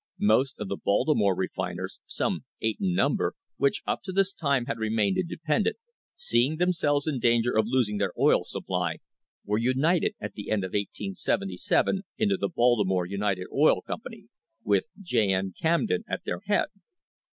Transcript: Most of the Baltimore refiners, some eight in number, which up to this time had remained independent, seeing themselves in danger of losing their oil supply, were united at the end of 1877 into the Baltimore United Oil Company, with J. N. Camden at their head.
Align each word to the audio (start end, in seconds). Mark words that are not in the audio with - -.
Most 0.17 0.57
of 0.57 0.67
the 0.67 0.77
Baltimore 0.83 1.35
refiners, 1.35 1.99
some 2.07 2.43
eight 2.59 2.77
in 2.81 2.95
number, 2.95 3.35
which 3.57 3.83
up 3.85 4.01
to 4.05 4.11
this 4.11 4.33
time 4.33 4.65
had 4.65 4.79
remained 4.79 5.19
independent, 5.19 5.75
seeing 6.15 6.57
themselves 6.57 7.05
in 7.05 7.19
danger 7.19 7.55
of 7.55 7.67
losing 7.67 7.99
their 7.99 8.11
oil 8.17 8.43
supply, 8.43 8.97
were 9.45 9.59
united 9.59 10.15
at 10.19 10.33
the 10.33 10.49
end 10.49 10.63
of 10.63 10.69
1877 10.69 12.01
into 12.17 12.35
the 12.35 12.49
Baltimore 12.49 13.05
United 13.05 13.45
Oil 13.53 13.83
Company, 13.83 14.25
with 14.63 14.87
J. 14.99 15.35
N. 15.35 15.53
Camden 15.61 16.03
at 16.09 16.21
their 16.25 16.39
head. 16.47 16.69